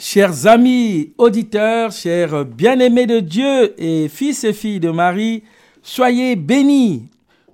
[0.00, 5.42] Chers amis auditeurs, chers bien-aimés de Dieu et fils et filles de Marie,
[5.82, 7.08] soyez bénis.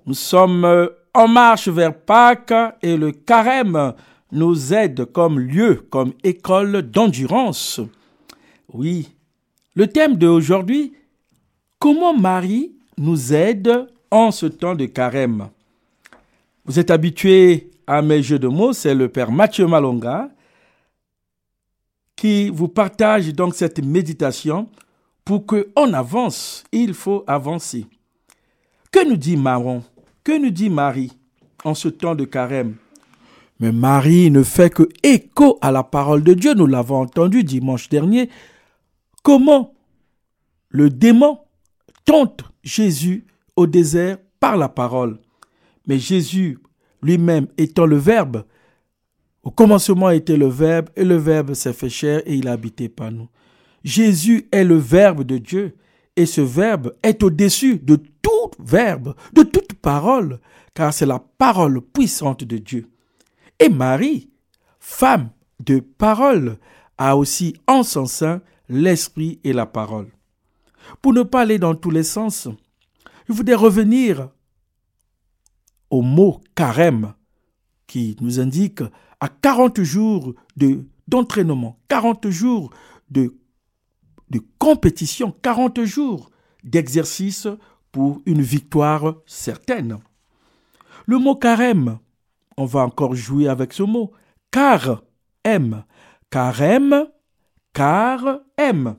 [0.05, 2.53] Nous sommes en marche vers Pâques
[2.83, 3.93] et le carême
[4.31, 7.81] nous aide comme lieu, comme école d'endurance.
[8.71, 9.09] Oui,
[9.73, 10.93] le thème d'aujourd'hui,
[11.79, 15.49] comment Marie nous aide en ce temps de carême?
[16.63, 20.29] Vous êtes habitués à mes jeux de mots, c'est le Père Mathieu Malonga
[22.15, 24.69] qui vous partage donc cette méditation
[25.23, 26.63] pour qu'on avance.
[26.71, 27.87] Il faut avancer.
[28.91, 29.83] Que nous dit Maron?
[30.23, 31.11] Que nous dit Marie
[31.63, 32.75] en ce temps de carême?
[33.59, 36.53] Mais Marie ne fait que écho à la parole de Dieu.
[36.53, 38.29] Nous l'avons entendu dimanche dernier.
[39.23, 39.73] Comment
[40.69, 41.39] le démon
[42.05, 43.25] tente Jésus
[43.55, 45.19] au désert par la parole?
[45.87, 46.59] Mais Jésus
[47.01, 48.45] lui-même étant le Verbe,
[49.45, 52.89] au commencement était le Verbe, et le Verbe s'est fait chair et il a habité
[52.89, 53.29] par nous.
[53.83, 55.77] Jésus est le Verbe de Dieu,
[56.15, 60.39] et ce Verbe est au-dessus de tout Verbe, de toute parole,
[60.73, 62.89] car c'est la parole puissante de Dieu.
[63.59, 64.31] Et Marie,
[64.79, 65.29] femme
[65.63, 66.57] de parole,
[66.97, 70.07] a aussi en son sein l'Esprit et la parole.
[71.03, 72.47] Pour ne pas aller dans tous les sens,
[73.27, 74.29] je voudrais revenir
[75.91, 77.13] au mot carême
[77.85, 78.81] qui nous indique
[79.25, 82.69] à 40 jours de, d'entraînement, 40 jours
[83.09, 83.35] de,
[84.29, 86.29] de compétition, 40 jours
[86.63, 87.47] d'exercice
[87.91, 89.97] pour une victoire certaine.
[91.07, 91.97] Le mot carême,
[92.55, 94.11] on va encore jouer avec ce mot,
[94.51, 95.01] car
[95.43, 95.85] aime,
[96.29, 97.07] carême,
[97.73, 98.95] car aime.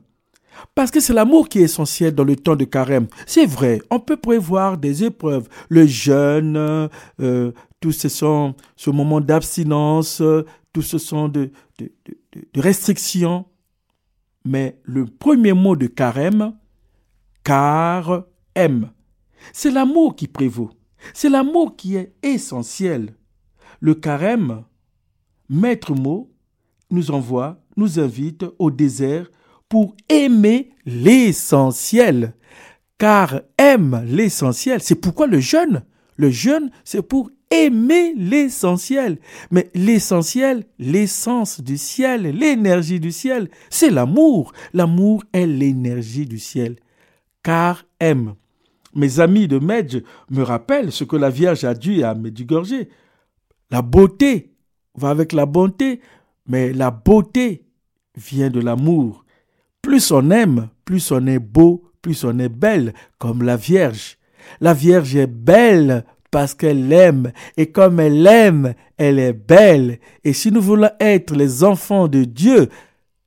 [0.74, 3.06] Parce que c'est l'amour qui est essentiel dans le temps de carême.
[3.27, 5.48] C'est vrai, on peut prévoir des épreuves.
[5.69, 6.88] Le jeûne,
[7.20, 10.22] euh, tout ce sont ce moment d'abstinence,
[10.72, 11.50] tout ce sont de,
[12.55, 13.46] restrictions.
[14.44, 16.56] Mais le premier mot de carême,
[17.42, 18.91] car aime.
[19.52, 20.70] C'est l'amour qui prévaut.
[21.14, 23.14] C'est l'amour qui est essentiel.
[23.81, 24.64] Le carême,
[25.48, 26.31] maître mot,
[26.91, 29.31] nous envoie, nous invite au désert
[29.69, 32.34] pour aimer l'essentiel.
[32.98, 34.81] Car aime l'essentiel.
[34.81, 35.84] C'est pourquoi le jeûne,
[36.16, 39.18] le jeûne, c'est pour aimer l'essentiel.
[39.50, 44.52] Mais l'essentiel, l'essence du ciel, l'énergie du ciel, c'est l'amour.
[44.72, 46.76] L'amour est l'énergie du ciel.
[47.42, 48.34] Car aime.
[48.94, 52.86] Mes amis de Medj me rappellent ce que la Vierge a dit à Medjugorje.
[53.70, 54.54] La beauté
[54.94, 56.00] va avec la bonté,
[56.48, 57.66] mais la beauté
[58.16, 59.24] vient de l'amour.
[59.82, 64.16] Plus on aime, plus on est beau, plus on est belle, comme la Vierge.
[64.60, 69.98] La Vierge est belle parce qu'elle aime, et comme elle aime, elle est belle.
[70.25, 72.69] Et si nous voulons être les enfants de Dieu,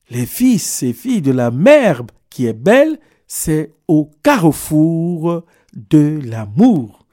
[0.10, 5.44] les fils et filles de la mère qui est belle, c'est au carrefour
[5.76, 7.06] de l'amour.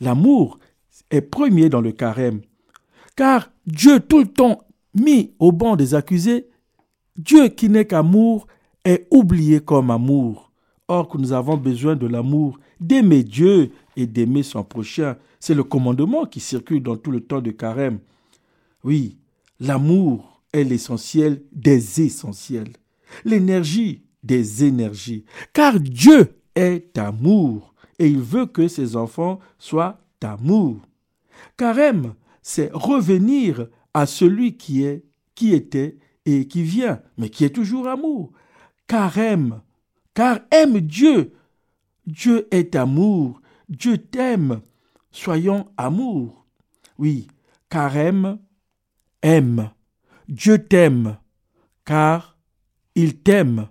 [0.00, 0.58] L'amour
[1.10, 2.40] est premier dans le carême,
[3.16, 4.62] car Dieu tout le temps
[4.94, 6.48] mis au banc des accusés,
[7.16, 8.46] Dieu qui n'est qu'amour
[8.84, 10.50] est oublié comme amour.
[10.88, 15.16] Or que nous avons besoin de l'amour, d'aimer Dieu et d'aimer son prochain.
[15.42, 17.98] C'est le commandement qui circule dans tout le temps de carême.
[18.84, 19.18] Oui,
[19.58, 22.72] l'amour est l'essentiel des essentiels,
[23.24, 25.24] l'énergie des énergies.
[25.52, 30.76] Car Dieu est amour et il veut que ses enfants soient amour.
[31.56, 35.02] Carême, c'est revenir à celui qui est,
[35.34, 38.32] qui était et qui vient, mais qui est toujours amour
[38.86, 39.62] car aime,
[40.12, 41.32] car aime Dieu.
[42.06, 44.60] Dieu est amour, Dieu t'aime,
[45.12, 46.46] soyons amour.
[46.98, 47.28] Oui,
[47.68, 48.38] car aime,
[49.22, 49.70] aime.
[50.28, 51.18] Dieu t'aime,
[51.84, 52.38] car
[52.94, 53.68] il t'aime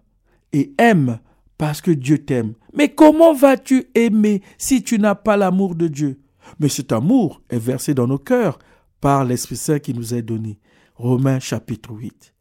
[0.53, 1.19] et aime
[1.57, 2.53] parce que Dieu t'aime.
[2.73, 6.21] Mais comment vas-tu aimer si tu n'as pas l'amour de Dieu?
[6.59, 8.59] Mais cet amour est versé dans nos cœurs
[8.99, 10.59] par l'Esprit Saint qui nous est donné.
[10.95, 12.33] Romains chapitre 8.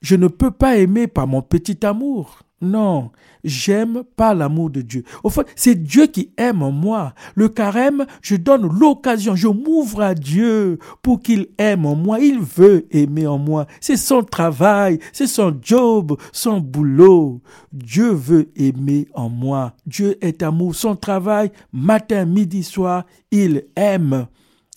[0.00, 2.43] Je ne peux pas aimer par mon petit amour.
[2.60, 3.10] Non,
[3.42, 5.04] j'aime pas l'amour de Dieu.
[5.22, 7.12] Au fait, c'est Dieu qui aime moi.
[7.34, 12.20] Le carême, je donne l'occasion, je m'ouvre à Dieu pour qu'il aime en moi.
[12.20, 13.66] Il veut aimer en moi.
[13.80, 17.42] C'est son travail, c'est son job, son boulot.
[17.72, 19.74] Dieu veut aimer en moi.
[19.84, 20.74] Dieu est amour.
[20.74, 24.26] Son travail, matin, midi, soir, il aime.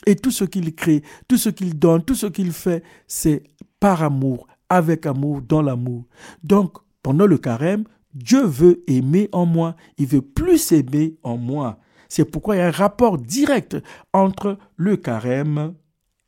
[0.06, 3.44] Et tout ce qu'il crée, tout ce qu'il donne, tout ce qu'il fait, c'est
[3.80, 6.06] par amour, avec amour, dans l'amour.
[6.44, 6.78] Donc,
[7.08, 9.78] pendant le carême, Dieu veut aimer en moi.
[9.98, 11.80] Il veut plus aimer en moi.
[12.10, 13.78] C'est pourquoi il y a un rapport direct
[14.12, 15.74] entre le carême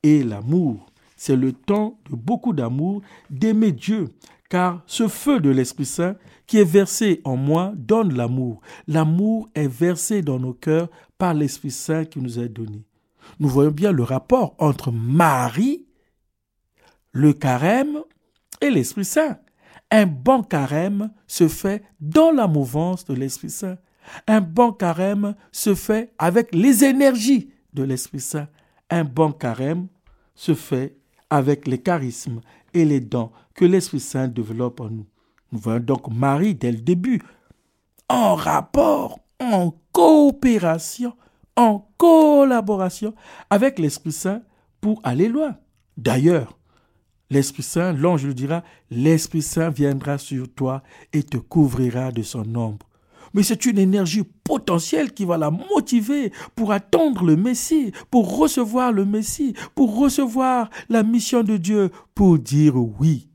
[0.04, 0.86] et l'amour.
[1.18, 4.08] C'est le temps de beaucoup d'amour, d'aimer Dieu.
[4.48, 6.16] car ce feu de l'Esprit Saint
[6.48, 8.62] qui est versé en moi donne l'amour.
[8.88, 10.88] L'amour est versé dans nos cœurs
[11.18, 12.86] par l'Esprit Saint qui nous est donné.
[13.42, 15.88] Nous voyons bien le rapport entre Marie,
[17.12, 18.00] le carême
[18.62, 19.40] et l'Esprit Saint.
[19.92, 23.78] Un bon carême se fait dans la mouvance de l'Esprit Saint.
[24.28, 28.48] Un bon carême se fait avec les énergies de l'Esprit Saint.
[28.90, 29.88] Un bon carême
[30.36, 30.98] se fait
[31.30, 32.42] avec les charismes
[32.74, 35.08] et les dons que l'Esprit Saint développe en nous.
[35.52, 37.22] Nous voyons donc Marie dès le début
[38.08, 41.16] en rapport, en coopération,
[41.56, 43.14] en collaboration
[43.50, 44.42] avec l'Esprit Saint
[44.82, 45.58] pour aller loin.
[45.98, 46.59] D'ailleurs,
[47.30, 50.84] l'Esprit Saint, l'ange le dira, l'Esprit Saint viendra sur toi
[51.14, 52.88] et te couvrira de son ombre.
[53.34, 58.92] Mais c'est une énergie potentielle qui va la motiver pour attendre le Messie, pour recevoir
[58.92, 63.30] le Messie, pour recevoir la mission de Dieu, pour dire oui.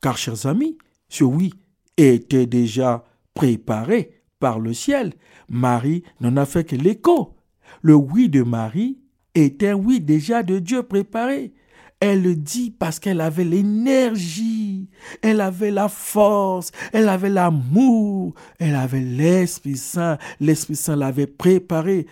[0.00, 0.76] Car, chers amis,
[1.08, 1.52] ce oui
[1.96, 3.04] était déjà
[3.34, 5.12] préparé par le ciel.
[5.48, 7.36] Marie n'en a fait que l'écho.
[7.82, 8.98] Le oui de Marie
[9.34, 11.52] est un oui déjà de Dieu préparé.
[12.00, 14.88] Elle le dit parce qu'elle avait l'énergie,
[15.20, 20.16] elle avait la force, elle avait l'amour, elle avait l'Esprit Saint.
[20.38, 22.06] L'Esprit Saint l'avait préparé.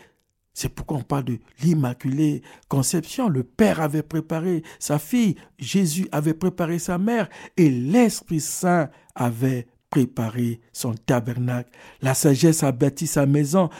[0.54, 3.28] C'est pourquoi on parle de l'Immaculée Conception.
[3.28, 9.68] Le Père avait préparé sa fille, Jésus avait préparé sa mère et l'Esprit Saint avait
[9.88, 11.70] préparé son tabernacle.
[12.02, 13.70] La sagesse a bâti sa maison,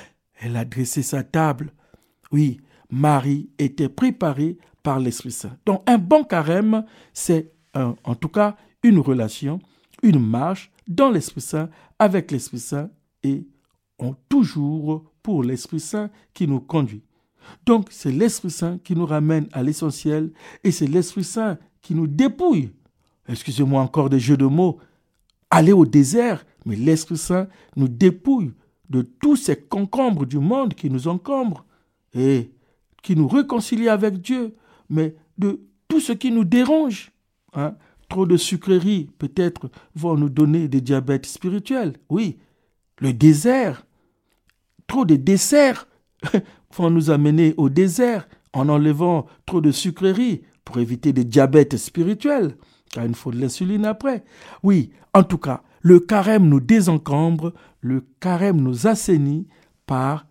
[0.41, 1.73] elle a dressé sa table.
[2.31, 2.61] Oui,
[2.91, 5.56] Marie était préparée par l'Esprit Saint.
[5.66, 9.58] Donc un bon carême, c'est en tout cas une relation,
[10.04, 12.88] une marche dans l'Esprit Saint, avec l'Esprit Saint
[13.24, 13.44] et
[14.28, 17.02] toujours pour l'Esprit Saint qui nous conduit.
[17.64, 20.30] Donc c'est l'Esprit Saint qui nous ramène à l'essentiel
[20.62, 22.70] et c'est l'Esprit Saint qui nous dépouille.
[23.28, 24.78] Excusez-moi encore des jeux de mots.
[25.50, 28.52] Aller au désert, mais l'Esprit Saint nous dépouille
[28.88, 31.64] de tous ces concombres du monde qui nous encombrent
[32.14, 32.52] et
[33.02, 34.54] qui nous réconcilie avec Dieu,
[34.88, 37.12] mais de tout ce qui nous dérange.
[37.54, 37.74] Hein.
[38.08, 41.94] Trop de sucreries, peut-être, vont nous donner des diabètes spirituels.
[42.08, 42.38] Oui,
[43.00, 43.84] le désert,
[44.86, 45.88] trop de desserts
[46.76, 52.56] vont nous amener au désert en enlevant trop de sucreries pour éviter des diabètes spirituels,
[52.92, 54.24] car il faut de l'insuline après.
[54.62, 59.46] Oui, en tout cas, le carême nous désencombre, le carême nous assainit
[59.86, 60.26] par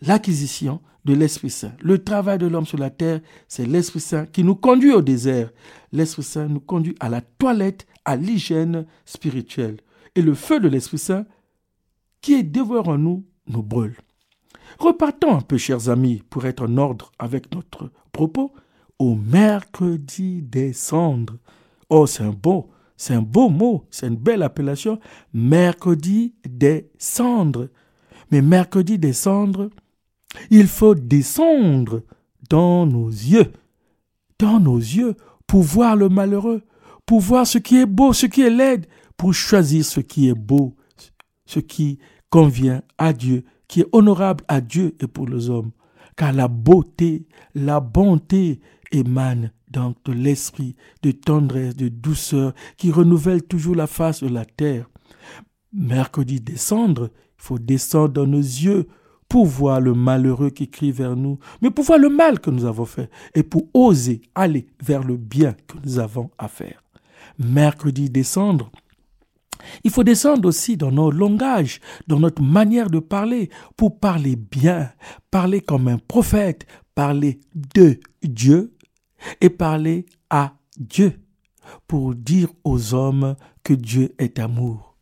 [0.00, 1.72] l'acquisition de l'Esprit Saint.
[1.80, 5.50] Le travail de l'homme sur la terre, c'est l'Esprit Saint qui nous conduit au désert.
[5.92, 9.78] L'Esprit Saint nous conduit à la toilette, à l'hygiène spirituelle.
[10.14, 11.26] Et le feu de l'Esprit Saint,
[12.20, 13.96] qui est dévoré en nous, nous brûle.
[14.78, 18.52] Repartons un peu, chers amis, pour être en ordre avec notre propos,
[18.98, 21.36] au mercredi des cendres.
[21.90, 24.98] Oh, c'est un beau, c'est un beau mot, c'est une belle appellation,
[25.32, 27.68] mercredi des cendres.
[28.30, 29.70] Mais mercredi des cendres,
[30.50, 32.02] il faut descendre
[32.50, 33.52] dans nos yeux,
[34.38, 35.14] dans nos yeux,
[35.46, 36.62] pour voir le malheureux,
[37.06, 38.86] pour voir ce qui est beau, ce qui est laide,
[39.16, 40.74] pour choisir ce qui est beau,
[41.46, 41.98] ce qui
[42.30, 45.70] convient à Dieu, qui est honorable à Dieu et pour les hommes.
[46.16, 48.60] Car la beauté, la bonté
[48.92, 54.44] émanent donc de l'esprit de tendresse, de douceur, qui renouvelle toujours la face de la
[54.44, 54.88] terre.
[55.72, 58.86] Mercredi descendre, il faut descendre dans nos yeux
[59.28, 62.64] pour voir le malheureux qui crie vers nous, mais pour voir le mal que nous
[62.64, 66.82] avons fait et pour oser aller vers le bien que nous avons à faire.
[67.38, 68.70] Mercredi descendre,
[69.82, 74.92] il faut descendre aussi dans nos langages, dans notre manière de parler, pour parler bien,
[75.30, 78.74] parler comme un prophète, parler de Dieu
[79.40, 81.20] et parler à Dieu,
[81.86, 84.96] pour dire aux hommes que Dieu est amour.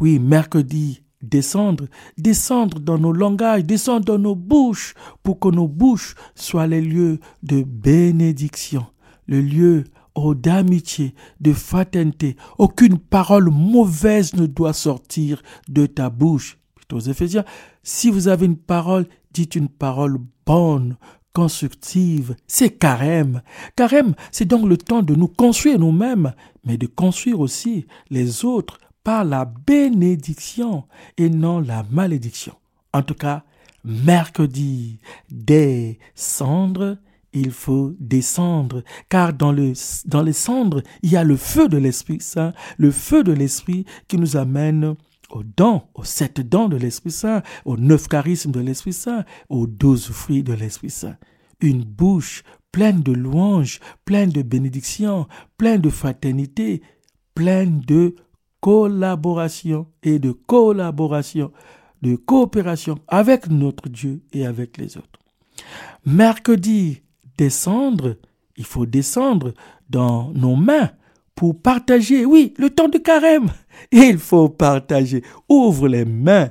[0.00, 1.86] Oui, mercredi descendre,
[2.18, 7.18] descendre dans nos langages, descendre dans nos bouches, pour que nos bouches soient les lieux
[7.42, 8.86] de bénédiction,
[9.26, 12.36] le lieu oh, d'amitié, de fraternité.
[12.58, 16.58] Aucune parole mauvaise ne doit sortir de ta bouche.
[16.92, 17.44] Aux Éphésiens,
[17.82, 20.96] si vous avez une parole, dites une parole bonne,
[21.36, 22.34] constructive.
[22.46, 23.42] C'est carême.
[23.76, 26.32] Carême, c'est donc le temps de nous construire nous-mêmes,
[26.64, 30.82] mais de construire aussi les autres par la bénédiction
[31.16, 32.56] et non la malédiction.
[32.92, 33.44] En tout cas,
[33.84, 34.98] mercredi,
[35.30, 36.98] descendre,
[37.32, 39.74] il faut descendre, car dans, le,
[40.06, 43.84] dans les cendres, il y a le feu de l'Esprit Saint, le feu de l'Esprit
[44.08, 44.96] qui nous amène
[45.30, 49.68] aux dons, aux sept dons de l'Esprit Saint, aux neuf charismes de l'Esprit Saint, aux
[49.68, 51.16] douze fruits de l'Esprit Saint.
[51.60, 56.82] Une bouche pleine de louanges, pleine de bénédictions, pleine de fraternité,
[57.36, 58.16] pleine de
[58.66, 61.52] collaboration et de collaboration,
[62.02, 65.20] de coopération avec notre Dieu et avec les autres.
[66.04, 67.00] Mercredi,
[67.38, 68.16] descendre,
[68.56, 69.54] il faut descendre
[69.88, 70.90] dans nos mains
[71.36, 72.24] pour partager.
[72.24, 73.50] Oui, le temps de carême.
[73.92, 75.22] Il faut partager.
[75.48, 76.50] Ouvre les mains.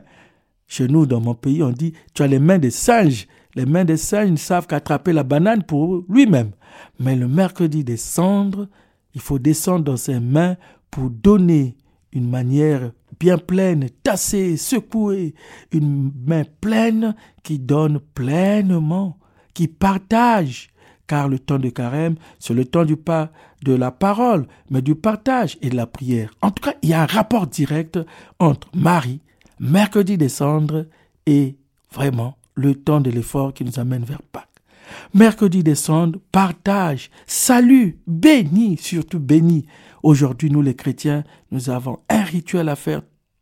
[0.67, 3.27] Chez nous, dans mon pays, on dit, tu as les mains des singes.
[3.55, 6.51] Les mains des singes ne savent qu'attraper la banane pour lui-même.
[6.97, 8.69] Mais le mercredi descendre,
[9.13, 10.55] il faut descendre dans ses mains
[10.89, 11.75] pour donner
[12.15, 15.35] une manière bien pleine, tassée, secouée,
[15.71, 19.17] une main pleine qui donne pleinement,
[19.53, 20.69] qui partage,
[21.07, 23.31] car le temps de carême, c'est le temps du pas
[23.63, 26.31] de la parole, mais du partage et de la prière.
[26.41, 27.99] En tout cas, il y a un rapport direct
[28.39, 29.21] entre Marie,
[29.59, 30.87] mercredi descendre,
[31.25, 31.57] et
[31.91, 34.49] vraiment le temps de l'effort qui nous amène vers Pâques.
[35.13, 39.65] Mercredi descendre, partage, salut, béni, surtout béni.
[40.05, 43.01] Aujourd'hui, nous les chrétiens, nous avons un rituel à faire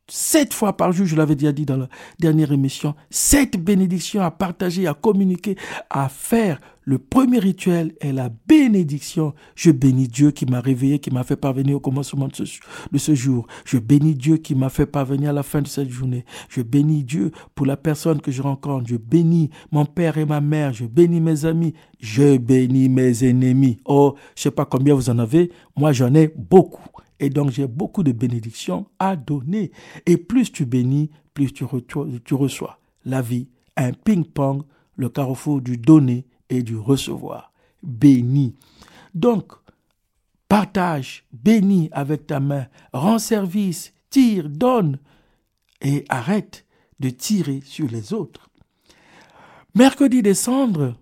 [0.10, 1.89] sept fois par jour, je l'avais déjà dit dans la
[2.20, 5.58] dernière émission, sept bénédictions à partager, à communiquer,
[5.89, 6.62] à faire.
[6.86, 9.34] Le premier rituel est la bénédiction.
[9.56, 13.48] Je bénis Dieu qui m'a réveillé, qui m'a fait parvenir au commencement de ce, jour.
[13.66, 16.25] Je bénis Dieu qui m'a fait parvenir à la fin de cette journée.
[16.50, 18.88] Je bénis Dieu pour la personne que je rencontre.
[18.90, 20.74] Je bénis mon père et ma mère.
[20.74, 21.74] Je bénis mes amis.
[22.00, 23.80] Je bénis mes ennemis.
[23.86, 25.52] Oh, je sais pas combien vous en avez.
[25.78, 26.90] Moi, j'en ai beaucoup.
[27.20, 29.72] Et donc j'ai beaucoup de bénédictions à donner.
[30.06, 31.63] Et plus tu bénis, plus tu,
[32.34, 32.80] reçois.
[33.06, 33.48] La vie,
[33.78, 34.63] un ping-pong,
[34.98, 36.25] le carrefour du donner
[36.62, 37.52] du recevoir.
[37.82, 38.56] Bénis.
[39.14, 39.54] Donc,
[40.48, 45.00] partage, bénis avec ta main, rends service, tire, donne
[45.82, 46.66] et arrête
[47.00, 48.50] de tirer sur les autres.
[49.76, 50.96] Mercredi décembre,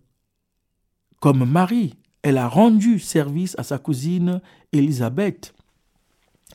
[1.20, 4.42] comme Marie, elle a rendu service à sa cousine
[4.72, 5.54] Élisabeth.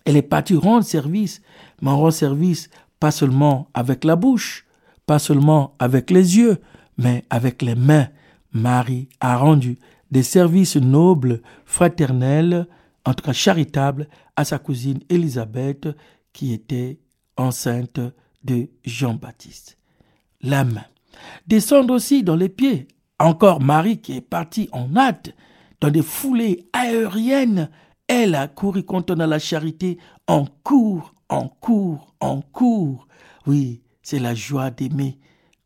[0.05, 1.43] Elle est partie rendre service,
[1.83, 4.65] mais rend service pas seulement avec la bouche,
[5.05, 6.59] pas seulement avec les yeux,
[6.99, 8.09] mais avec les mains.
[8.57, 9.79] Marie a rendu
[10.11, 12.67] des services nobles, fraternels,
[13.05, 15.89] en tout cas charitables, à sa cousine Élisabeth,
[16.33, 16.99] qui était
[17.37, 18.01] enceinte
[18.45, 19.79] de Jean-Baptiste.
[20.43, 20.85] La main.
[21.47, 22.89] Descendre aussi dans les pieds.
[23.19, 25.35] Encore Marie qui est partie en hâte,
[25.81, 27.71] dans des foulées aériennes
[28.09, 29.99] elle a couru quand on a la charité,
[30.29, 33.09] en cours, en cours, en cours.
[33.47, 35.19] Oui, c'est la joie d'aimer.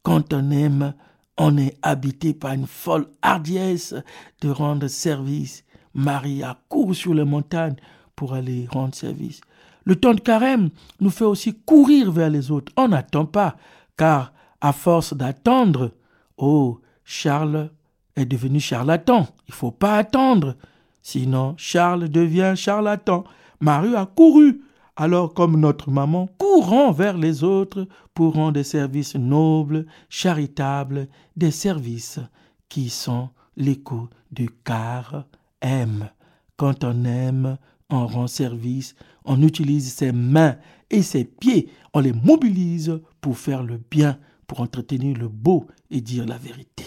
[0.02, 0.94] Quand on aime,
[1.42, 3.94] on est habité par une folle hardiesse
[4.42, 5.64] de rendre service.
[5.94, 7.76] Marie a couru sur les montagnes
[8.14, 9.40] pour aller rendre service.
[9.84, 10.68] Le temps de carême
[11.00, 12.70] nous fait aussi courir vers les autres.
[12.76, 13.56] On n'attend pas,
[13.96, 15.92] car à force d'attendre,
[16.36, 17.70] oh, Charles
[18.16, 19.26] est devenu charlatan.
[19.48, 20.56] Il faut pas attendre.
[21.00, 23.24] Sinon, Charles devient charlatan.
[23.60, 24.60] Marie a couru,
[25.00, 31.50] alors comme notre maman, courant vers les autres pour rendre des services nobles, charitables, des
[31.50, 32.20] services
[32.68, 35.24] qui sont l'écho du car
[35.62, 36.10] aime.
[36.58, 37.56] Quand on aime,
[37.88, 40.56] on rend service, on utilise ses mains
[40.90, 46.02] et ses pieds, on les mobilise pour faire le bien, pour entretenir le beau et
[46.02, 46.84] dire la vérité.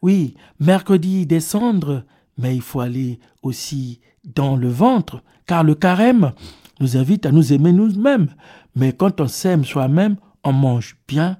[0.00, 2.04] Oui, mercredi descendre,
[2.38, 6.32] mais il faut aller aussi dans le ventre, car le carême
[6.80, 8.28] nous invite à nous aimer nous-mêmes.
[8.74, 11.38] Mais quand on s'aime soi-même, on mange bien,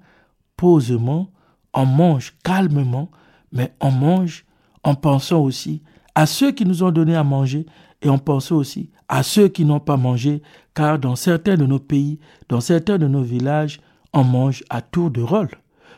[0.57, 1.31] posément,
[1.73, 3.11] on mange calmement,
[3.53, 4.45] mais on mange
[4.83, 5.83] en pensant aussi
[6.15, 7.67] à ceux qui nous ont donné à manger
[8.03, 10.43] et en pensant aussi à ceux qui n'ont pas mangé,
[10.75, 12.19] car dans certains de nos pays,
[12.49, 13.81] dans certains de nos villages,
[14.13, 15.51] on mange à tour de rôle.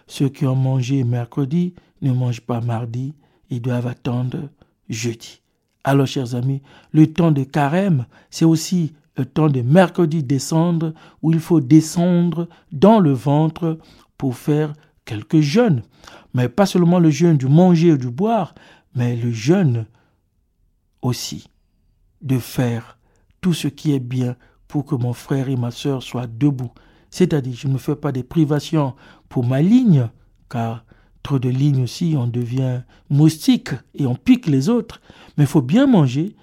[0.06, 3.14] Ceux qui ont mangé mercredi ne mangent pas mardi,
[3.50, 4.49] ils doivent attendre
[4.88, 5.40] jeudi.
[5.82, 11.33] Alors, chers amis, le temps de carême, c'est aussi le temps de mercredi descendre, où
[11.33, 13.79] il faut descendre dans le ventre
[14.17, 14.73] pour faire
[15.05, 15.83] quelques jeûnes.
[16.35, 18.55] Mais pas seulement le jeûne du manger ou du boire,
[18.95, 19.87] mais le jeûne
[21.02, 21.49] aussi
[22.23, 22.99] de faire
[23.40, 24.37] tout ce qui est bien
[24.69, 26.71] pour que mon frère et ma sœur soient debout.
[27.11, 28.95] C'est-à-dire, je ne fais pas des privations
[29.29, 30.09] pour ma ligne,
[30.49, 30.85] car
[31.23, 35.00] Trop de lignes aussi, on devient moustique et on pique les autres.
[35.37, 36.35] Mais il faut bien manger,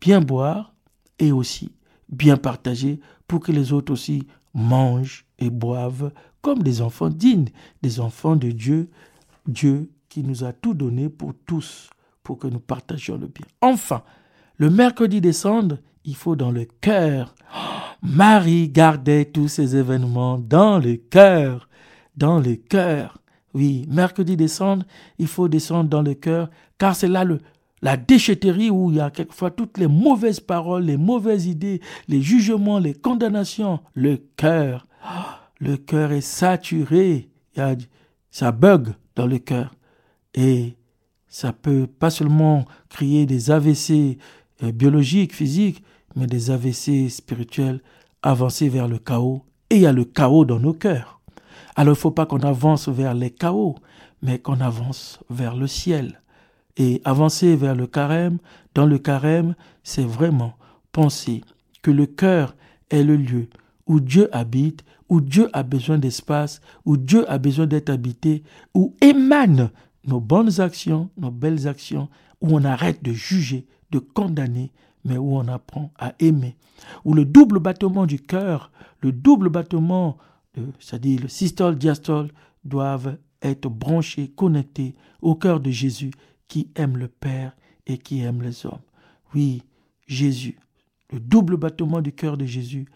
[0.00, 0.74] bien boire
[1.18, 1.70] et aussi
[2.08, 6.12] bien partager pour que les autres aussi mangent et boivent
[6.42, 7.48] comme des enfants dignes,
[7.82, 8.90] des enfants de Dieu,
[9.46, 11.90] Dieu qui nous a tout donné pour tous,
[12.22, 13.46] pour que nous partagions le bien.
[13.60, 14.02] Enfin,
[14.56, 17.34] le mercredi décembre, il faut dans le cœur.
[18.02, 21.68] Marie gardait tous ces événements dans le cœur,
[22.16, 23.18] dans le cœur.
[23.54, 24.84] Oui, mercredi descendre,
[25.18, 27.40] il faut descendre dans le cœur, car c'est là le,
[27.82, 32.22] la déchetterie où il y a quelquefois toutes les mauvaises paroles, les mauvaises idées, les
[32.22, 34.86] jugements, les condamnations, le cœur.
[35.60, 37.74] Le cœur est saturé, il y a,
[38.30, 39.74] ça bug dans le cœur.
[40.32, 40.76] Et
[41.26, 44.18] ça peut pas seulement créer des AVC
[44.62, 45.82] euh, biologiques, physiques,
[46.14, 47.82] mais des AVC spirituels,
[48.22, 49.42] avancer vers le chaos.
[49.70, 51.20] Et il y a le chaos dans nos cœurs.
[51.74, 53.74] Alors il ne faut pas qu'on avance vers les chaos,
[54.22, 56.20] mais qu'on avance vers le ciel.
[56.78, 58.38] Et avancer vers le carême,
[58.74, 60.54] dans le carême, c'est vraiment
[60.92, 61.42] penser
[61.82, 62.54] que le cœur
[62.88, 63.48] est le lieu
[63.86, 68.44] où Dieu habite, où Dieu a besoin d'espace, où Dieu a besoin d'être habité,
[68.74, 69.70] où émanent
[70.06, 72.08] nos bonnes actions, nos belles actions,
[72.40, 74.70] où on arrête de juger, de condamner,
[75.04, 76.56] mais où on apprend à aimer.
[77.04, 78.70] Où le double battement du cœur,
[79.00, 80.18] le double battement,
[80.78, 82.30] c'est-à-dire le systole, diastole,
[82.64, 86.10] doivent être branchés, connectés au cœur de Jésus
[86.48, 87.54] qui aime le Père
[87.86, 88.80] et qui aime les hommes.
[89.34, 89.62] Oui,
[90.06, 90.58] Jésus,
[91.12, 92.86] le double battement du cœur de Jésus,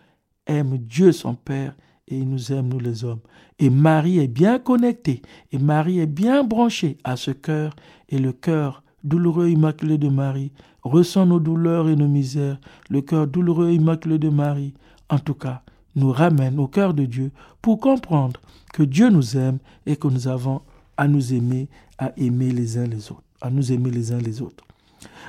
[0.46, 1.74] aime Dieu son Père
[2.08, 3.20] et il nous aime, nous les hommes.
[3.58, 7.74] Et Marie est bien connectée, et Marie est bien branchée à ce cœur,
[8.08, 12.60] et le cœur douloureux immaculé de Marie ressent nos douleurs et nos misères.
[12.90, 14.74] Le cœur douloureux immaculé de Marie,
[15.08, 15.62] en tout cas,
[15.94, 17.30] nous ramène au cœur de Dieu
[17.60, 18.40] pour comprendre
[18.72, 20.62] que Dieu nous aime et que nous avons
[20.96, 21.68] à nous aimer,
[21.98, 24.64] à aimer les uns les autres à nous aimer les uns les autres.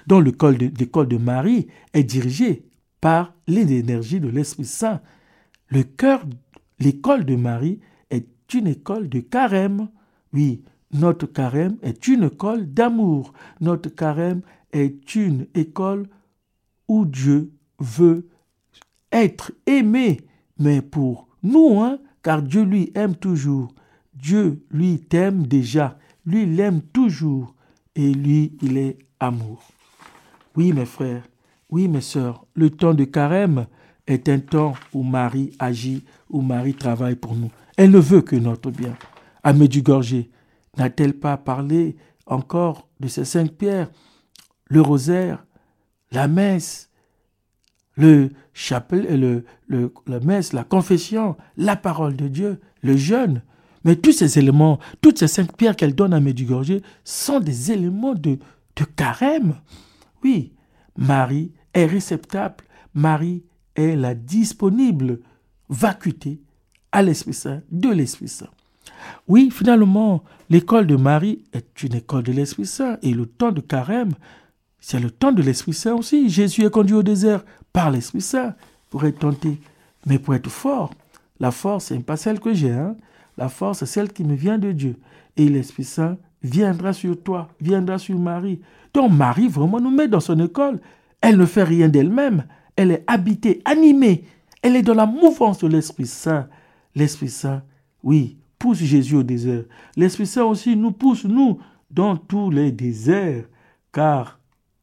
[0.07, 2.65] Donc l'école de, Marie est dirigée
[3.01, 5.01] par l'énergie de l'Esprit Saint.
[5.67, 6.23] Le cœur,
[6.79, 7.79] l'école de Marie
[8.09, 9.89] est une école de carême.
[10.31, 10.61] Oui,
[10.93, 13.33] notre carême est une école d'amour.
[13.59, 14.41] Notre carême
[14.71, 16.07] est une école
[16.87, 18.27] où Dieu veut
[19.11, 20.21] être aimé.
[20.59, 23.73] Mais pour nous, hein, car Dieu lui aime toujours.
[24.13, 25.97] Dieu lui t'aime déjà.
[26.25, 27.52] Lui l'aime toujours
[27.95, 29.63] et lui, il est amour.
[30.55, 31.23] Oui, mes frères,
[31.69, 33.67] oui, mes sœurs, le temps de carême
[34.07, 37.51] est un temps où Marie agit, où Marie travaille pour nous.
[37.77, 38.95] Elle ne veut que notre bien.
[39.43, 40.29] Amé du Gorgé,
[40.77, 43.89] n'a-t-elle pas parlé encore de ces cinq pierres,
[44.65, 45.45] le rosaire,
[46.11, 46.89] la messe,
[47.95, 53.41] le chapelet, le, le, la messe, la confession, la parole de Dieu, le jeûne,
[53.83, 58.15] mais tous ces éléments, toutes ces cinq pierres qu'elle donne à Medjugorje sont des éléments
[58.15, 58.37] de,
[58.95, 59.55] carême.
[60.23, 60.53] Oui,
[60.97, 63.43] Marie est réceptable, Marie
[63.75, 65.19] est la disponible
[65.69, 66.41] vacuité
[66.91, 68.49] à l'Esprit Saint, de l'Esprit Saint.
[69.27, 73.61] Oui, finalement, l'école de Marie est une école de l'Esprit Saint et le temps de
[73.61, 74.13] carême,
[74.79, 76.29] c'est le temps de l'Esprit Saint aussi.
[76.29, 78.53] Jésus est conduit au désert par l'Esprit Saint
[78.89, 79.59] pour être tenté,
[80.05, 80.93] mais pour être fort.
[81.39, 82.95] La force, c'est pas celle que j'ai, hein.
[83.37, 84.97] La force, c'est celle qui me vient de Dieu.
[85.37, 88.59] Et l'Esprit Saint viendra sur toi, viendra sur Marie.
[88.93, 90.79] Donc Marie vraiment nous met dans son école.
[91.21, 92.45] Elle ne fait rien d'elle-même.
[92.75, 94.25] Elle est habitée, animée.
[94.61, 96.47] Elle est dans la mouvance de l'Esprit Saint.
[96.95, 97.63] L'Esprit Saint,
[98.03, 99.63] oui, pousse Jésus au désert.
[99.95, 103.45] L'Esprit Saint aussi nous pousse, nous, dans tous les déserts.
[103.91, 104.39] Car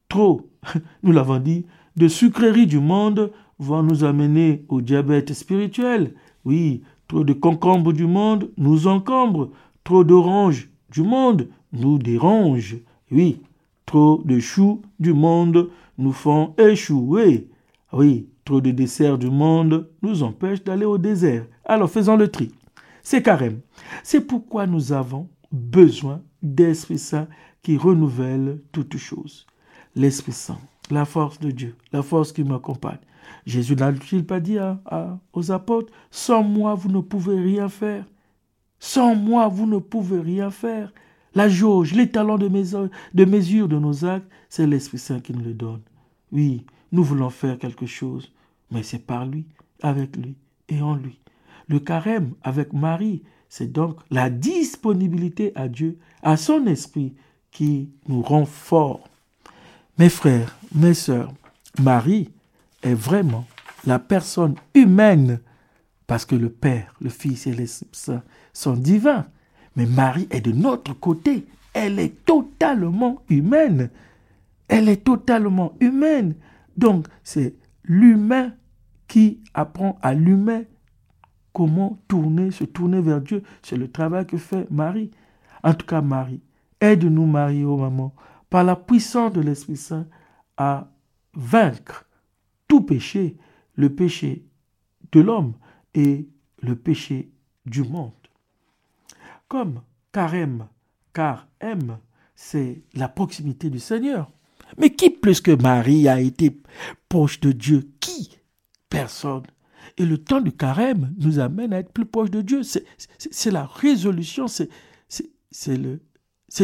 [0.09, 0.51] trop,
[1.03, 6.15] nous l'avons dit, de sucreries du monde vont nous amener au diabète spirituel.
[6.45, 9.51] Oui, Trop de concombres du monde nous encombrent.
[9.83, 12.77] Trop d'oranges du monde nous dérangent.
[13.11, 13.41] Oui,
[13.85, 17.49] trop de choux du monde nous font échouer.
[17.93, 21.47] Oui, trop de desserts du monde nous empêchent d'aller au désert.
[21.65, 22.53] Alors faisons le tri.
[23.03, 23.59] C'est carême.
[24.05, 27.27] C'est pourquoi nous avons besoin d'Esprit Saint
[27.61, 29.49] qui renouvelle toutes choses.
[29.97, 30.61] L'Esprit Saint,
[30.93, 33.01] la force de Dieu, la force qui m'accompagne,
[33.47, 34.59] Jésus n'a-t-il pas dit
[35.33, 38.05] aux apôtres, sans moi vous ne pouvez rien faire
[38.79, 40.93] Sans moi vous ne pouvez rien faire.
[41.35, 45.45] La jauge, les talents de, de mesure de nos actes, c'est l'Esprit Saint qui nous
[45.45, 45.83] le donne.
[46.33, 48.33] Oui, nous voulons faire quelque chose,
[48.71, 49.47] mais c'est par lui,
[49.83, 50.35] avec lui
[50.69, 51.19] et en lui.
[51.69, 57.15] Le carême avec Marie, c'est donc la disponibilité à Dieu, à son esprit,
[57.51, 59.09] qui nous rend forts.
[59.99, 61.33] Mes frères, mes sœurs,
[61.81, 62.31] Marie
[62.83, 63.47] est vraiment
[63.87, 65.41] la personne humaine,
[66.07, 69.27] parce que le Père, le Fils et l'Esprit Saint sont divins.
[69.77, 71.47] Mais Marie est de notre côté.
[71.73, 73.91] Elle est totalement humaine.
[74.69, 76.35] Elle est totalement humaine.
[76.77, 78.53] Donc, c'est l'humain
[79.07, 80.63] qui apprend à l'humain
[81.53, 83.43] comment tourner, se tourner vers Dieu.
[83.63, 85.11] C'est le travail que fait Marie.
[85.63, 86.41] En tout cas, Marie,
[86.81, 88.15] aide-nous, Marie, oh maman,
[88.49, 90.07] par la puissance de l'Esprit Saint,
[90.57, 90.89] à
[91.35, 92.07] vaincre
[92.83, 93.37] péché,
[93.75, 94.45] le péché
[95.13, 95.55] de l'homme
[95.95, 96.29] et
[96.63, 97.31] le péché
[97.67, 98.13] du monde.
[99.49, 100.69] Comme carême,
[101.13, 101.99] car aime,
[102.35, 104.31] c'est la proximité du Seigneur.
[104.79, 106.61] Mais qui plus que Marie a été
[107.09, 107.91] proche de Dieu?
[108.01, 108.39] Qui?
[108.89, 109.43] Personne.
[109.97, 112.63] Et le temps du carême nous amène à être plus proche de Dieu.
[112.63, 114.69] C'est la résolution, c'est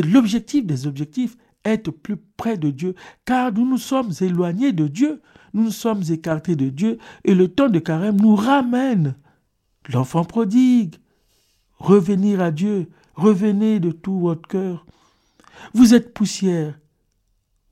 [0.04, 5.20] l'objectif des objectifs, être plus près de Dieu, car nous nous sommes éloignés de Dieu,
[5.56, 9.16] nous nous sommes écartés de Dieu, et le temps de carême nous ramène.
[9.88, 10.96] L'enfant prodigue,
[11.78, 14.84] revenir à Dieu, revenez de tout votre cœur.
[15.72, 16.78] Vous êtes poussière,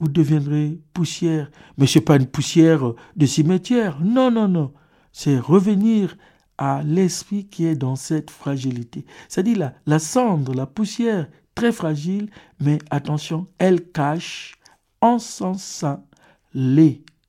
[0.01, 4.73] vous deviendrez poussière, mais ce n'est pas une poussière de cimetière, non, non, non
[5.13, 6.17] c'est revenir
[6.57, 9.05] à l'esprit qui est dans cette fragilité.
[9.29, 14.57] C'est-à-dire la, cendre, la poussière, très fragile, mais attention, elle cache
[15.01, 16.03] en son sein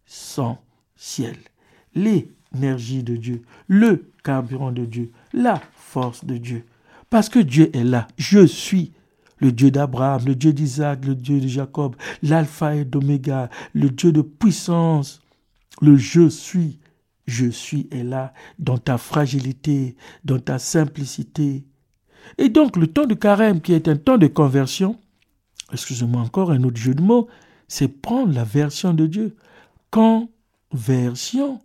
[0.07, 1.37] l'essentiel,
[1.93, 6.65] l'énergie de Dieu, le carburant de Dieu, la force de Dieu.
[7.09, 8.07] Parce que Dieu est là.
[8.17, 8.91] Je suis
[9.37, 14.11] le Dieu d'Abraham, le Dieu d'Isaac, le Dieu de Jacob, l'alpha et l'oméga, le Dieu
[14.11, 15.21] de puissance,
[15.81, 16.79] le je suis,
[17.27, 21.65] je suis est là dans ta fragilité, dans ta simplicité.
[22.37, 24.97] Et donc le temps de carême, qui est un temps de conversion,
[25.73, 27.27] excusez-moi encore un autre jeu de mots,
[27.67, 29.35] c'est prendre la version de Dieu.
[29.95, 31.61] Conversion,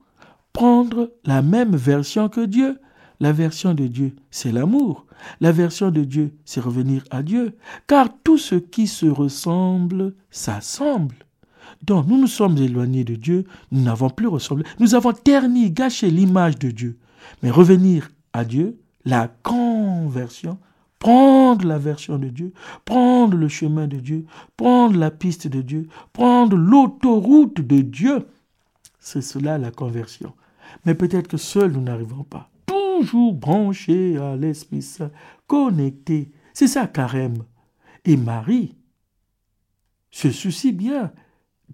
[0.52, 2.78] prendre la même version que Dieu.
[3.18, 5.04] La version de Dieu, c'est l'amour.
[5.40, 7.56] La version de Dieu, c'est revenir à Dieu.
[7.88, 11.16] Car tout ce qui se ressemble s'assemble.
[11.82, 16.08] Donc nous nous sommes éloignés de Dieu, nous n'avons plus ressemblé, nous avons terni, gâché
[16.08, 16.98] l'image de Dieu.
[17.42, 20.56] Mais revenir à Dieu, la conversion,
[21.00, 22.52] prendre la version de Dieu,
[22.84, 28.28] prendre le chemin de Dieu, prendre la piste de Dieu, prendre l'autoroute de Dieu,
[29.00, 30.34] c'est cela la conversion.
[30.84, 32.50] Mais peut-être que seuls nous n'arrivons pas.
[32.66, 35.10] Toujours branchés à l'Esprit Saint,
[35.48, 36.30] connectés.
[36.52, 37.44] C'est ça carême.
[38.04, 38.76] Et Marie
[40.10, 41.12] se soucie bien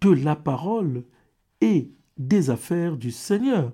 [0.00, 1.04] de la parole
[1.60, 3.72] et des affaires du Seigneur.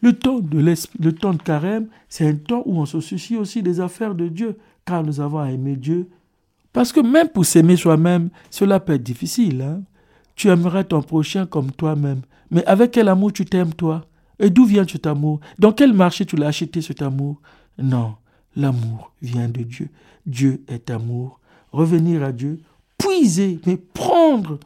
[0.00, 3.62] Le temps de, le temps de carême, c'est un temps où on se soucie aussi
[3.62, 6.08] des affaires de Dieu, car nous avons à aimer Dieu.
[6.72, 9.62] Parce que même pour s'aimer soi-même, cela peut être difficile.
[9.62, 9.82] Hein.
[10.34, 12.22] Tu aimerais ton prochain comme toi-même.
[12.50, 14.06] Mais avec quel amour tu t'aimes toi?
[14.38, 15.40] Et d'où vient cet amour?
[15.58, 17.40] Dans quel marché tu l'as acheté cet amour?
[17.78, 18.16] Non,
[18.56, 19.88] l'amour vient de Dieu.
[20.26, 21.40] Dieu est amour.
[21.70, 22.60] Revenir à Dieu,
[22.98, 24.58] puiser, mais prendre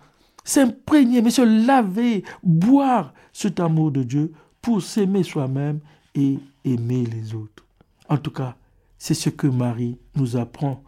[0.46, 5.80] s'imprégner, mais se laver, boire cet amour de Dieu pour s'aimer soi-même
[6.14, 7.66] et aimer les autres.
[8.08, 8.56] En tout cas,
[8.96, 10.82] c'est ce que Marie nous apprend,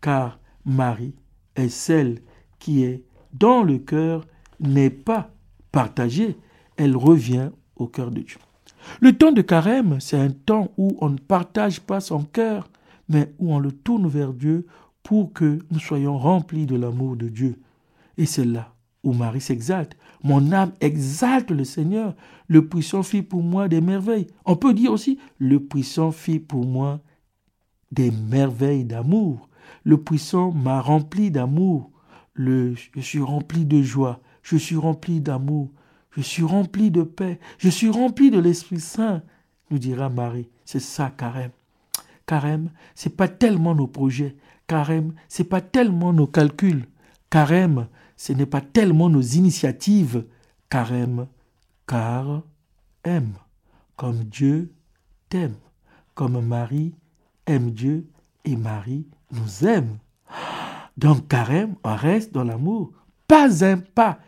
[0.00, 1.14] car Marie
[1.56, 2.20] est celle
[2.58, 4.24] qui est dans le cœur,
[4.60, 5.30] n'est pas
[5.72, 6.36] partagée,
[6.76, 8.38] elle revient au cœur de Dieu.
[9.00, 12.68] Le temps de carême, c'est un temps où on ne partage pas son cœur,
[13.08, 14.66] mais où on le tourne vers Dieu
[15.02, 17.60] pour que nous soyons remplis de l'amour de Dieu.
[18.16, 19.96] Et c'est là où Marie s'exalte.
[20.22, 22.14] Mon âme exalte le Seigneur.
[22.48, 24.26] Le puissant fit pour moi des merveilles.
[24.46, 27.00] On peut dire aussi, le puissant fit pour moi
[27.94, 29.48] des merveilles d'amour.
[29.84, 31.90] Le puissant m'a rempli d'amour.
[32.36, 34.20] Je suis rempli de joie.
[34.42, 35.70] Je suis rempli d'amour.
[36.10, 37.38] Je suis rempli de paix.
[37.58, 39.22] Je suis rempli de l'Esprit Saint,
[39.70, 40.48] nous dira Marie.
[40.64, 41.50] C'est ça, carême.
[42.26, 44.36] Carême, c'est pas tellement nos projets.
[44.66, 46.86] Carême, c'est pas tellement nos calculs.
[47.30, 50.24] Carême, ce n'est pas tellement nos initiatives,
[50.70, 51.26] car aime,
[51.86, 52.42] car
[53.02, 53.34] aime,
[53.96, 54.72] comme Dieu
[55.28, 55.56] t'aime,
[56.14, 56.94] comme Marie
[57.46, 58.06] aime Dieu
[58.44, 59.98] et Marie nous aime.
[60.96, 62.92] Donc carême, on reste dans l'amour.
[63.26, 64.18] Pas un pas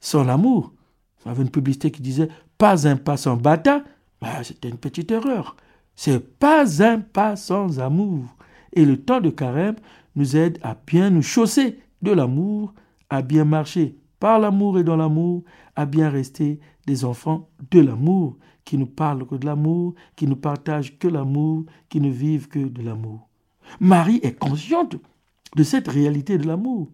[0.00, 0.72] sans l'amour.
[1.24, 3.82] y avait une publicité qui disait pas un pas sans bata.
[4.42, 5.56] C'était une petite erreur.
[5.94, 8.24] C'est pas un pas sans amour.
[8.72, 9.76] Et le temps de carême
[10.16, 12.74] nous aide à bien nous chausser de l'amour
[13.10, 15.44] à bien marcher par l'amour et dans l'amour,
[15.76, 20.34] à bien rester des enfants de l'amour, qui ne parlent que de l'amour, qui ne
[20.34, 23.28] partagent que l'amour, qui ne vivent que de l'amour.
[23.80, 24.96] Marie est consciente
[25.56, 26.90] de cette réalité de l'amour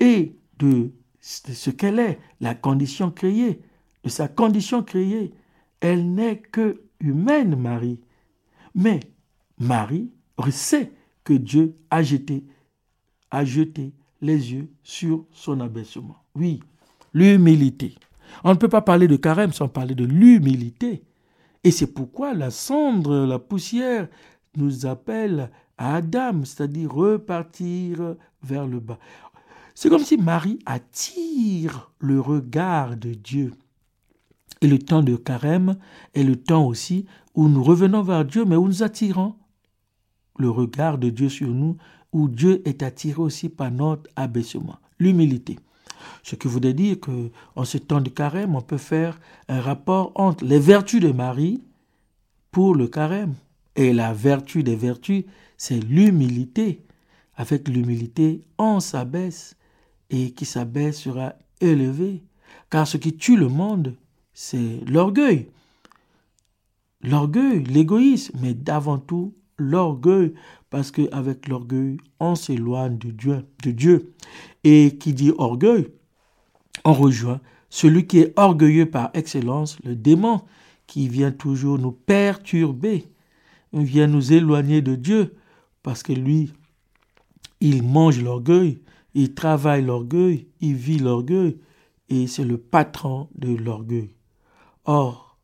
[0.00, 3.60] et de ce qu'elle est, la condition créée,
[4.04, 5.32] de sa condition créée.
[5.80, 8.00] Elle n'est que humaine, Marie.
[8.74, 9.00] Mais
[9.58, 10.10] Marie
[10.50, 10.92] sait
[11.24, 12.44] que Dieu a jeté,
[13.30, 16.22] a jeté les yeux sur son abaissement.
[16.34, 16.60] Oui,
[17.12, 17.96] l'humilité.
[18.44, 21.02] On ne peut pas parler de carême sans parler de l'humilité.
[21.64, 24.08] Et c'est pourquoi la cendre, la poussière
[24.56, 28.98] nous appelle à Adam, c'est-à-dire repartir vers le bas.
[29.74, 33.52] C'est comme si Marie attire le regard de Dieu.
[34.62, 35.76] Et le temps de carême
[36.14, 39.34] est le temps aussi où nous revenons vers Dieu, mais où nous attirons
[40.38, 41.76] le regard de Dieu sur nous
[42.12, 45.58] où Dieu est attiré aussi par notre abaissement, l'humilité.
[46.26, 50.10] Ce qui voudrait dire que en ce temps de carême, on peut faire un rapport
[50.16, 51.62] entre les vertus de Marie
[52.50, 53.34] pour le carême.
[53.76, 55.22] Et la vertu des vertus,
[55.56, 56.82] c'est l'humilité.
[57.36, 59.54] Avec l'humilité, on s'abaisse
[60.10, 62.24] et qui s'abaisse sera élevé.
[62.70, 63.94] Car ce qui tue le monde,
[64.34, 65.46] c'est l'orgueil.
[67.02, 70.34] L'orgueil, l'égoïsme, mais d'avant tout l'orgueil,
[70.70, 74.12] parce qu'avec l'orgueil, on s'éloigne de Dieu, de Dieu.
[74.64, 75.86] Et qui dit orgueil,
[76.86, 80.42] on rejoint celui qui est orgueilleux par excellence, le démon,
[80.86, 83.04] qui vient toujours nous perturber,
[83.72, 85.34] vient nous éloigner de Dieu,
[85.82, 86.52] parce que lui,
[87.60, 88.80] il mange l'orgueil,
[89.14, 91.58] il travaille l'orgueil, il vit l'orgueil,
[92.08, 94.14] et c'est le patron de l'orgueil.
[94.84, 95.36] Or,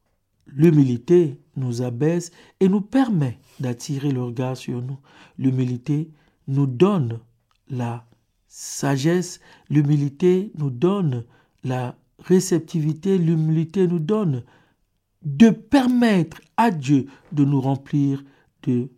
[0.46, 4.98] l'humilité nous abaisse et nous permet d'attirer le regard sur nous.
[5.38, 6.09] L'humilité
[6.46, 7.18] nous donne
[7.68, 8.07] la
[8.55, 11.25] sagesse, l'humilité nous donne
[11.65, 14.45] la réceptivité, l'humilité nous donne
[15.23, 18.23] de permettre à Dieu de nous remplir
[18.65, 18.91] de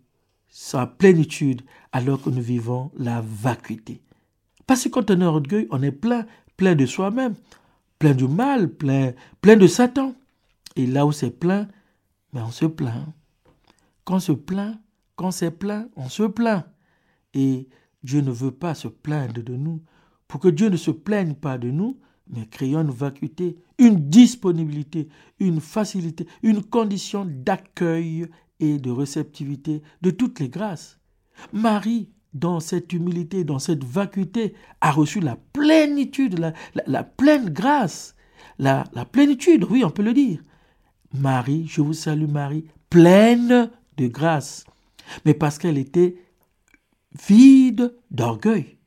[0.48, 1.62] sa plénitude
[1.92, 4.00] alors que nous vivons la vacuité.
[4.66, 7.34] Parce que quand on est orgueil, on est plein, plein de soi-même,
[8.00, 10.16] plein du mal, plein, plein de Satan.
[10.74, 11.68] Et là où c'est plein,
[12.32, 13.06] mais on se plaint.
[14.04, 14.80] Quand on se plaint,
[15.14, 16.64] quand c'est plein, on se plaint.
[17.34, 17.68] Et
[18.04, 19.82] Dieu ne veut pas se plaindre de nous.
[20.28, 25.08] Pour que Dieu ne se plaigne pas de nous, mais créons une vacuité, une disponibilité,
[25.40, 28.26] une facilité, une condition d'accueil
[28.60, 31.00] et de réceptivité de toutes les grâces.
[31.52, 36.38] Marie, dans cette humilité, dans cette vacuité, a reçu la plénitude,
[36.86, 38.16] la, pleine grâce,
[38.58, 40.40] la, la plénitude, oui, on peut le dire.
[41.12, 44.64] Marie, je vous salue Marie, pleine de grâce,
[45.24, 46.16] mais parce qu'elle était
[47.28, 48.78] vide d'orgueil.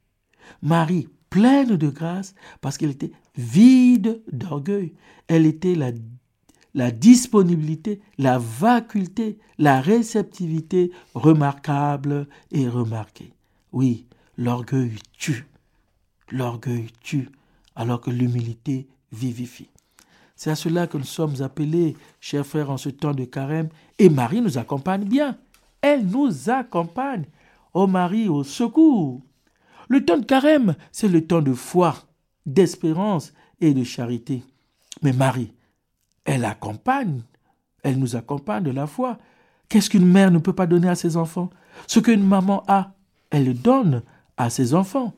[0.61, 4.93] Marie, pleine de grâce, parce qu'elle était vide d'orgueil.
[5.27, 5.91] Elle était la,
[6.73, 13.33] la disponibilité, la vacuité, la réceptivité remarquable et remarquée.
[13.71, 14.05] Oui,
[14.37, 15.45] l'orgueil tue.
[16.31, 17.29] L'orgueil tue,
[17.75, 19.69] alors que l'humilité vivifie.
[20.35, 23.69] C'est à cela que nous sommes appelés, chers frères, en ce temps de carême.
[23.97, 25.37] Et Marie nous accompagne bien.
[25.81, 27.25] Elle nous accompagne.
[27.79, 29.21] Oh Marie, au secours.
[29.87, 31.95] Le temps de carême, c'est le temps de foi,
[32.47, 34.43] d'espérance et de charité.
[35.03, 35.53] Mais Marie,
[36.25, 37.21] elle accompagne,
[37.83, 39.19] elle nous accompagne de la foi.
[39.69, 41.51] Qu'est-ce qu'une mère ne peut pas donner à ses enfants?
[41.85, 42.93] Ce qu'une maman a,
[43.29, 44.01] elle le donne
[44.37, 45.13] à ses enfants.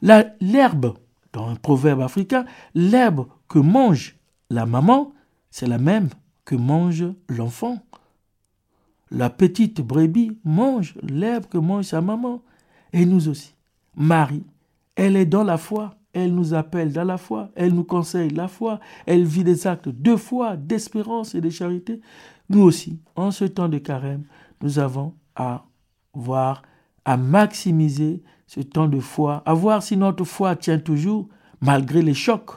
[0.00, 0.96] L'herbe,
[1.34, 4.16] dans un proverbe africain, l'herbe que mange
[4.48, 5.12] la maman,
[5.50, 6.08] c'est la même
[6.46, 7.80] que mange l'enfant.
[9.10, 12.42] La petite brebis mange l'herbe que mange sa maman.
[12.92, 13.54] Et nous aussi.
[13.96, 14.44] Marie,
[14.96, 15.94] elle est dans la foi.
[16.14, 19.88] Elle nous appelle dans la foi, elle nous conseille la foi, elle vit des actes
[19.88, 22.00] de foi, d'espérance et de charité.
[22.48, 24.22] Nous aussi, en ce temps de carême,
[24.62, 25.64] nous avons à
[26.14, 26.62] voir,
[27.04, 31.28] à maximiser ce temps de foi, à voir si notre foi tient toujours
[31.60, 32.52] malgré les chocs.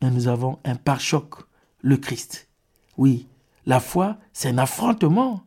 [0.00, 1.34] Et nous avons un pare-choc,
[1.80, 2.48] le Christ.
[2.96, 3.28] Oui,
[3.66, 5.44] la foi, c'est un affrontement.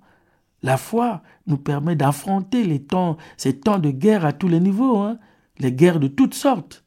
[0.62, 4.98] La foi nous permet d'affronter les temps, ces temps de guerre à tous les niveaux,
[4.98, 5.20] hein,
[5.60, 6.84] les guerres de toutes sortes.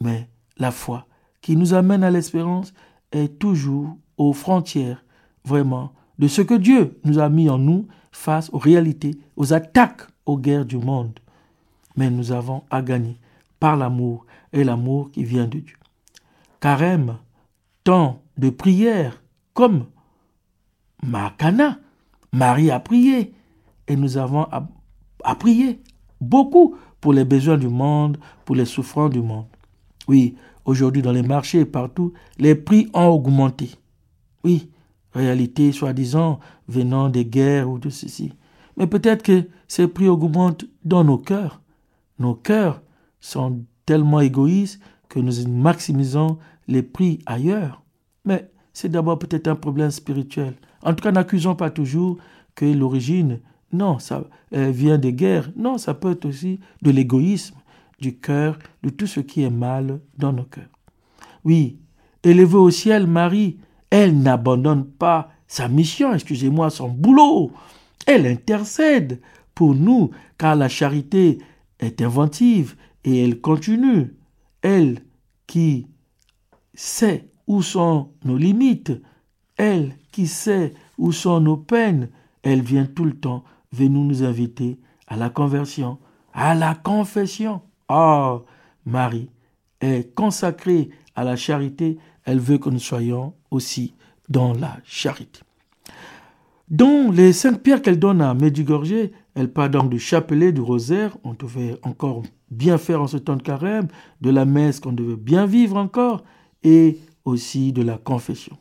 [0.00, 1.06] Mais la foi
[1.40, 2.74] qui nous amène à l'espérance
[3.12, 5.04] est toujours aux frontières,
[5.44, 10.02] vraiment, de ce que Dieu nous a mis en nous face aux réalités, aux attaques,
[10.24, 11.18] aux guerres du monde.
[11.96, 13.18] Mais nous avons à gagner
[13.60, 15.76] par l'amour et l'amour qui vient de Dieu.
[16.60, 17.18] Carême,
[17.84, 19.22] temps de prière,
[19.54, 19.86] comme
[22.32, 23.32] Marie a prié,
[23.88, 25.80] et nous avons à, prier
[26.20, 29.46] beaucoup pour les besoins du monde, pour les souffrances du monde.
[30.08, 33.70] Oui, aujourd'hui dans les marchés et partout, les prix ont augmenté.
[34.44, 34.70] Oui,
[35.12, 38.32] réalité soi-disant venant des guerres ou de ceci.
[38.76, 41.60] Mais peut-être que ces prix augmentent dans nos cœurs.
[42.18, 42.82] Nos cœurs
[43.20, 46.38] sont tellement égoïstes que nous maximisons
[46.68, 47.82] les prix ailleurs.
[48.24, 50.54] Mais c'est d'abord peut-être un problème spirituel.
[50.82, 52.18] En tout cas, n'accusons pas toujours
[52.54, 53.40] que l'origine,
[53.72, 55.50] non, ça euh, vient des guerres.
[55.56, 57.56] Non, ça peut aussi de l'égoïsme
[57.98, 60.64] du cœur, de tout ce qui est mal dans nos cœurs.
[61.44, 61.78] Oui,
[62.22, 63.58] élevée au ciel, Marie,
[63.90, 67.52] elle n'abandonne pas sa mission, excusez-moi, son boulot.
[68.06, 69.20] Elle intercède
[69.54, 71.38] pour nous, car la charité
[71.80, 74.14] est inventive et elle continue.
[74.62, 75.00] Elle
[75.46, 75.86] qui
[76.74, 78.92] sait où sont nos limites,
[79.56, 82.08] elle qui sait où sont nos peines,
[82.42, 85.98] elle vient tout le temps venir nous inviter à la conversion,
[86.32, 87.62] à la confession.
[87.88, 88.40] Ah,
[88.84, 89.30] Marie
[89.80, 93.94] est consacrée à la charité, elle veut que nous soyons aussi
[94.28, 95.40] dans la charité.
[96.68, 101.16] Dans les cinq pierres qu'elle donne à Medjugorje, elle parle donc du chapelet, du rosaire,
[101.22, 103.88] on devait encore bien faire en ce temps de carême,
[104.20, 106.24] de la messe qu'on devait bien vivre encore,
[106.64, 108.56] et aussi de la confession.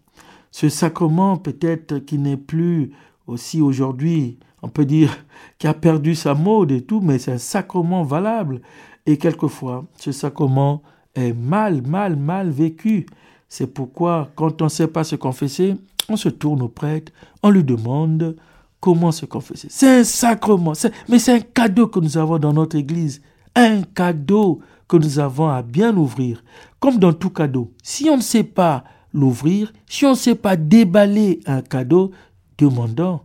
[0.55, 2.93] Ce sacrement peut-être qui n'est plus
[3.27, 5.13] aussi aujourd'hui, on peut dire,
[5.59, 8.61] qui a perdu sa mode et tout, mais c'est un sacrement valable.
[9.05, 10.81] Et quelquefois, ce sacrement
[11.13, 13.05] est mal, mal, mal vécu.
[13.49, 15.75] C'est pourquoi, quand on ne sait pas se confesser,
[16.07, 17.11] on se tourne au prêtre,
[17.43, 18.37] on lui demande
[18.79, 19.67] comment se confesser.
[19.69, 20.71] C'est un sacrement,
[21.09, 23.21] mais c'est un cadeau que nous avons dans notre Église.
[23.55, 26.45] Un cadeau que nous avons à bien ouvrir.
[26.79, 28.85] Comme dans tout cadeau, si on ne sait pas
[29.15, 32.11] l'ouvrir, si on ne sait pas déballer un cadeau,
[32.57, 33.21] demandons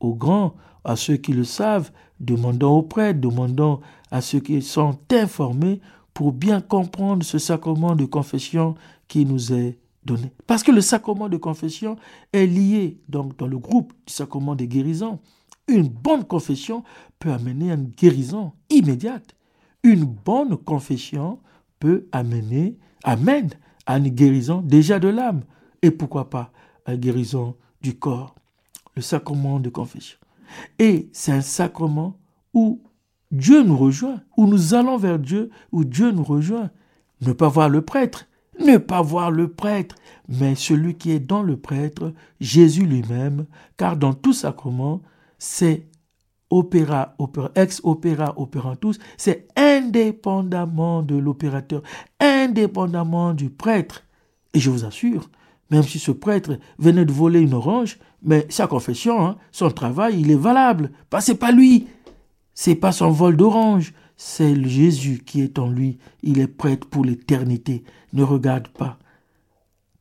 [0.00, 4.98] aux grands, à ceux qui le savent, demandons aux prêtres, demandons à ceux qui sont
[5.12, 5.80] informés
[6.12, 8.74] pour bien comprendre ce sacrement de confession
[9.06, 10.32] qui nous est donné.
[10.46, 11.96] Parce que le sacrement de confession
[12.32, 15.20] est lié donc dans le groupe du sacrement des guérisons.
[15.68, 16.82] Une bonne confession
[17.20, 19.36] peut amener une guérison immédiate.
[19.84, 21.38] Une bonne confession
[21.78, 23.50] peut amener, amène
[23.90, 25.42] à une guérison déjà de l'âme.
[25.82, 26.52] Et pourquoi pas
[26.86, 28.34] à une guérison du corps.
[28.94, 30.18] Le sacrement de confession.
[30.78, 32.16] Et c'est un sacrement
[32.54, 32.80] où
[33.30, 36.70] Dieu nous rejoint, où nous allons vers Dieu, où Dieu nous rejoint.
[37.20, 38.26] Ne pas voir le prêtre,
[38.58, 39.96] ne pas voir le prêtre,
[40.28, 45.02] mais celui qui est dans le prêtre, Jésus lui-même, car dans tout sacrement,
[45.38, 45.86] c'est
[46.50, 51.82] opéra, opéra, ex opéra opérantus, c'est indépendamment de l'opérateur,
[52.18, 54.04] indépendamment du prêtre.
[54.52, 55.30] Et je vous assure,
[55.70, 60.20] même si ce prêtre venait de voler une orange, mais sa confession, hein, son travail,
[60.20, 60.90] il est valable.
[61.08, 61.86] Pas c'est pas lui,
[62.54, 65.98] c'est pas son vol d'orange, c'est Jésus qui est en lui.
[66.22, 67.84] Il est prêtre pour l'éternité.
[68.12, 68.98] Ne regarde pas.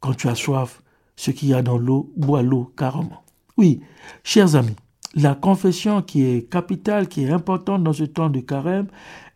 [0.02, 0.82] Quand tu as soif,
[1.16, 3.24] ce qu'il y a dans l'eau, bois l'eau carrément.
[3.56, 3.82] Oui,
[4.24, 4.76] chers amis,
[5.16, 8.88] la confession qui est capitale, qui est importante dans ce temps de carême,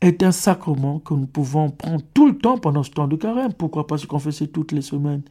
[0.02, 3.54] est un sacrement que nous pouvons prendre tout le temps pendant ce temps de carême.
[3.54, 5.24] Pourquoi pas se confesser toutes les semaines?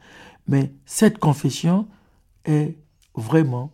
[0.47, 1.87] Mais cette confession
[2.43, 2.75] est
[3.15, 3.71] vraiment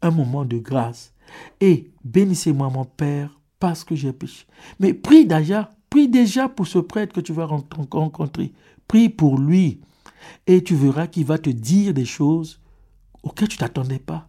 [0.00, 1.12] un moment de grâce.
[1.60, 4.46] Et bénissez-moi mon Père parce que j'ai péché.
[4.78, 8.52] Mais prie déjà, prie déjà pour ce prêtre que tu vas rencontrer.
[8.88, 9.80] Prie pour lui.
[10.46, 12.60] Et tu verras qu'il va te dire des choses
[13.22, 14.28] auxquelles tu t'attendais pas.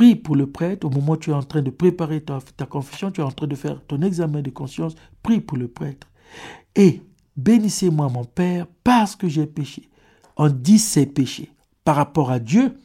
[0.00, 2.64] Prie pour le prêtre au moment où tu es en train de préparer ta, ta
[2.64, 4.94] confession, tu es en train de faire ton examen de conscience.
[5.22, 6.06] Prie pour le prêtre.
[6.74, 7.02] Et
[7.36, 9.90] bénissez-moi mon Père parce que j'ai péché.
[10.38, 11.52] On dit ses péchés
[11.84, 12.78] par rapport à Dieu,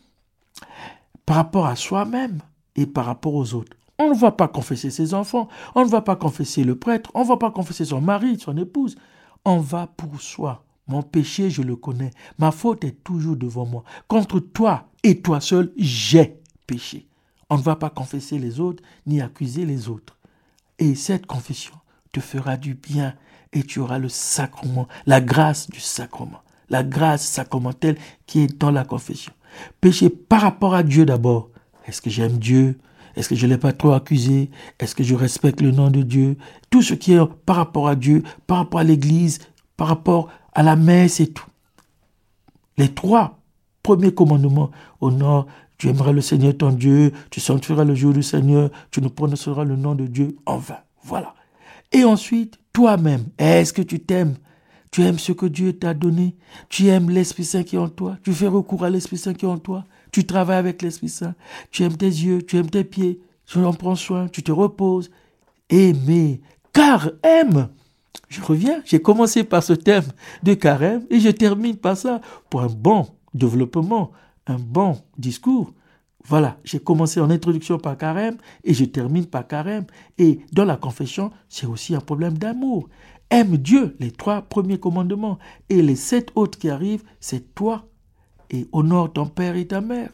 [1.25, 2.41] par rapport à soi-même
[2.75, 3.78] et par rapport aux autres.
[3.97, 7.21] On ne va pas confesser ses enfants, on ne va pas confesser le prêtre, on
[7.21, 8.97] ne va pas confesser son mari, son épouse.
[9.45, 10.65] On va pour soi.
[10.89, 12.12] Mon péché, je le connais.
[12.39, 13.86] Ma faute est toujours devant moi.
[14.10, 17.08] Contre toi et toi seul, j'ai péché.
[17.49, 20.17] On ne va pas confesser les autres ni accuser les autres.
[20.80, 21.75] Et cette confession
[22.12, 23.15] te fera du bien
[23.54, 28.71] et tu auras le sacrement, la grâce du sacrement, la grâce sacramentelle qui est dans
[28.71, 29.34] la confession.
[29.80, 31.49] Péché par rapport à Dieu d'abord.
[31.86, 32.80] Est-ce que j'aime Dieu?
[33.15, 34.49] Est-ce que je ne l'ai pas trop accusé?
[34.80, 36.38] Est-ce que je respecte le nom de Dieu?
[36.69, 39.39] Tout ce qui est par rapport à Dieu, par rapport à l'Église,
[39.78, 41.45] par rapport à la messe et tout.
[42.78, 43.39] Les trois
[43.84, 45.45] premiers commandements au nord,
[45.78, 49.64] tu aimeras le Seigneur ton Dieu, tu sanctifieras le jour du Seigneur, tu ne prononceras
[49.64, 50.80] le nom de Dieu en vain.
[51.04, 51.36] Voilà.
[51.92, 54.36] Et ensuite, toi-même, est-ce que tu t'aimes?
[54.92, 56.36] Tu aimes ce que Dieu t'a donné?
[56.70, 58.18] Tu aimes l'Esprit Saint qui est en toi?
[58.24, 59.84] Tu fais recours à l'Esprit Saint qui est en toi?
[60.12, 61.36] Tu travailles avec l'Esprit Saint?
[61.70, 63.20] Tu aimes tes yeux, tu aimes tes pieds?
[63.46, 65.12] Tu en prends soin, tu te reposes?
[65.70, 67.68] Aimer, car aime.
[68.30, 70.06] Je reviens, j'ai commencé par ce thème
[70.44, 74.12] de carême et je termine par ça pour un bon développement,
[74.47, 75.73] un bon discours.
[76.27, 79.86] Voilà, j'ai commencé en introduction par carême et je termine par carême.
[80.17, 82.89] Et dans la confession, c'est aussi un problème d'amour.
[83.29, 85.37] Aime Dieu, les trois premiers commandements.
[85.69, 87.87] Et les sept autres qui arrivent, c'est toi
[88.50, 90.10] et honore ton père et ta mère.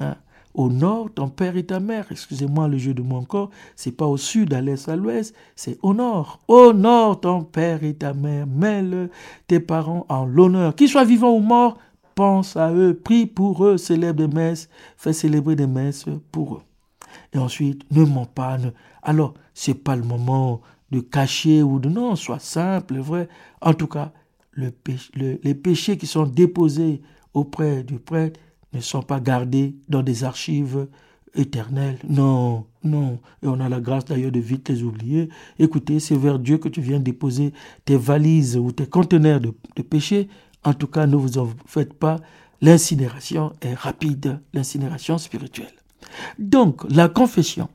[0.00, 0.16] Hein?
[0.54, 2.06] Honore ton père et ta mère.
[2.10, 3.50] Excusez-moi le jeu de mon corps.
[3.74, 5.34] C'est pas au sud, à l'est, à l'ouest.
[5.56, 6.40] C'est honore.
[6.46, 8.46] Honore ton père et ta mère.
[8.46, 9.10] Mets-le,
[9.46, 10.74] tes parents en l'honneur.
[10.76, 11.78] Qu'ils soient vivants ou morts,
[12.14, 12.94] pense à eux.
[12.94, 13.76] Prie pour eux.
[13.76, 14.68] Célèbre des messes.
[14.96, 16.62] Fais célébrer des messes pour eux.
[17.32, 18.58] Et ensuite, ne mens pas.
[18.58, 18.70] Ne...
[19.02, 20.60] Alors, c'est pas le moment
[20.90, 22.16] de cacher ou de non.
[22.16, 23.28] Sois simple, vrai.
[23.60, 24.12] En tout cas,
[24.52, 24.72] le
[25.16, 27.02] les péchés qui sont déposés
[27.32, 28.40] auprès du prêtre
[28.72, 30.86] ne sont pas gardés dans des archives
[31.34, 31.98] éternels.
[32.08, 33.18] Non, non.
[33.42, 35.28] Et on a la grâce d'ailleurs de vite les oublier.
[35.58, 37.52] Écoutez, c'est vers Dieu que tu viens déposer
[37.84, 40.28] tes valises ou tes conteneurs de, de péché.
[40.64, 42.16] En tout cas, ne vous en faites pas.
[42.60, 45.74] L'incinération est rapide, l'incinération spirituelle.
[46.38, 47.68] Donc, la confession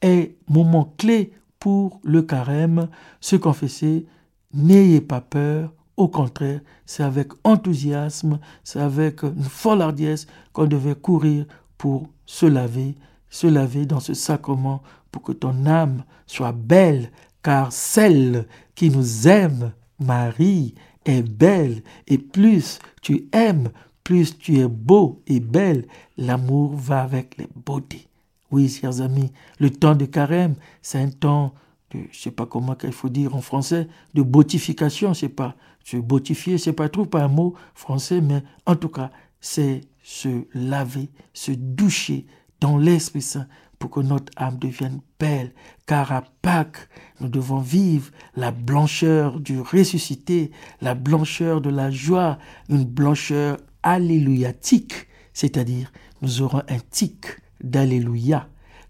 [0.00, 2.88] est moment clé pour le carême.
[3.20, 4.06] Se confesser,
[4.52, 5.72] n'ayez pas peur.
[5.96, 11.44] Au contraire, c'est avec enthousiasme, c'est avec une folle hardiesse qu'on devait courir
[11.76, 12.96] pour se laver,
[13.28, 14.82] se laver dans ce sacrement
[15.12, 20.74] pour que ton âme soit belle, car celle qui nous aime, Marie,
[21.04, 23.70] est belle, et plus tu aimes,
[24.04, 25.86] plus tu es beau et belle,
[26.16, 28.06] l'amour va avec les beautés.
[28.50, 31.54] Oui, chers amis, le temps de carême, c'est un temps
[31.90, 35.56] de, je sais pas comment qu'il faut dire en français, de botification, je sais pas.
[35.84, 40.46] Se botifier, c'est pas trop pas un mot français, mais en tout cas, c'est se
[40.54, 42.26] laver, se doucher
[42.60, 43.46] dans l'Esprit Saint
[43.82, 45.52] pour que notre âme devienne belle,
[45.88, 52.38] car à Pâques, nous devons vivre la blancheur du ressuscité, la blancheur de la joie,
[52.68, 57.26] une blancheur alléluiatique, c'est-à-dire nous aurons un tic
[57.60, 58.46] d'alléluia,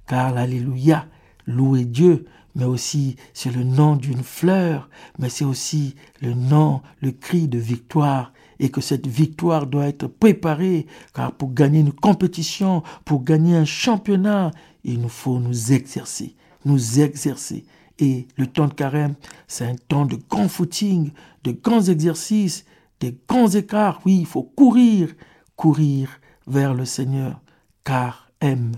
[0.07, 1.07] car l'alléluia,
[1.47, 7.13] louer Dieu, mais aussi c'est le nom d'une fleur, mais c'est aussi le nom, le
[7.13, 12.83] cri de victoire, et que cette victoire doit être préparée, car pour gagner une compétition,
[13.05, 14.53] pour gagner un championnat,
[14.85, 17.65] il nous faut nous exercer, nous exercer.
[17.99, 19.15] Et le temps de carême,
[19.47, 21.13] c'est un temps de grand footing,
[21.45, 22.65] de grands exercices,
[23.01, 24.01] des grands écarts.
[24.05, 25.15] Oui, il faut courir,
[25.57, 26.09] courir
[26.47, 27.41] vers le Seigneur,
[27.85, 28.73] car aime,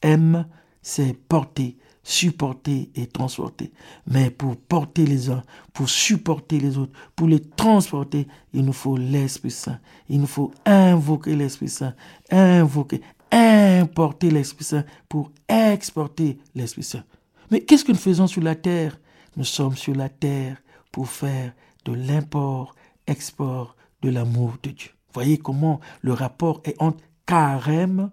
[0.00, 0.46] aime,
[0.80, 3.72] c'est porter, supporter et transporter.
[4.06, 5.42] Mais pour porter les uns,
[5.72, 9.78] pour supporter les autres, pour les transporter, il nous faut l'Esprit Saint.
[10.08, 11.94] Il nous faut invoquer l'Esprit Saint,
[12.30, 13.00] invoquer,
[13.32, 17.04] importer l'Esprit Saint pour exporter l'Esprit Saint.
[17.50, 18.98] Mais qu'est-ce que nous faisons sur la terre?
[19.36, 20.62] Nous sommes sur la terre
[20.92, 21.52] pour faire
[21.84, 24.90] de l'import-export de l'amour de Dieu.
[25.14, 28.10] Voyez comment le rapport est entre carême,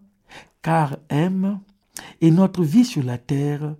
[0.61, 1.59] carême,
[2.21, 3.75] et notre vie sur la terre,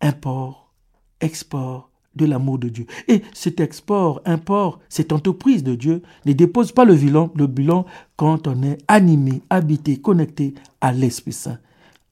[0.00, 0.72] import,
[1.20, 2.86] export de l'amour de Dieu.
[3.08, 7.86] Et cet export, import, cette entreprise de Dieu ne dépose pas le bilan, le bilan
[8.16, 11.58] quand on est animé, habité, connecté à l'Esprit Saint.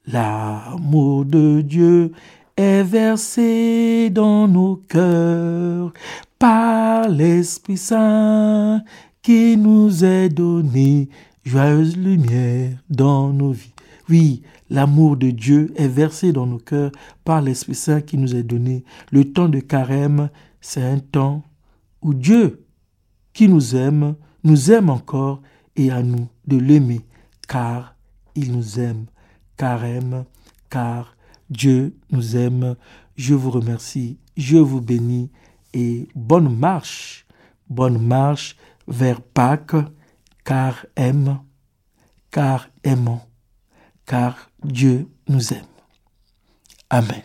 [0.07, 2.13] L'amour de Dieu
[2.57, 5.93] est versé dans nos cœurs
[6.39, 8.83] par l'Esprit Saint
[9.23, 11.09] qui nous est donné,
[11.45, 13.73] joyeuse lumière dans nos vies.
[14.69, 16.93] L'amour de Dieu est versé dans nos cœurs
[17.25, 18.85] par l'Esprit Saint qui nous est donné.
[19.11, 21.45] Le temps de carême, c'est un temps
[22.03, 22.65] où Dieu,
[23.33, 25.41] qui nous aime, nous aime encore
[25.77, 27.01] et à nous de l'aimer,
[27.49, 27.95] car
[28.35, 29.07] il nous aime.
[29.57, 30.25] Carême,
[30.69, 31.17] car
[31.49, 32.77] Dieu nous aime.
[33.17, 35.31] Je vous remercie, je vous bénis
[35.73, 37.27] et bonne marche,
[37.69, 38.57] bonne marche
[38.89, 39.77] vers Pâques,
[40.45, 41.39] car aime,
[42.31, 43.21] car aimons
[44.07, 45.67] car Dieu nous aime.
[46.91, 47.23] Amen.